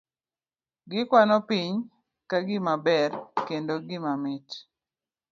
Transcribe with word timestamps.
Gikwano 0.89 1.37
piny 1.47 1.73
ka 2.29 2.37
gimaber, 2.47 3.11
kendo 3.47 3.73
gima 3.87 4.13
mit. 4.23 4.47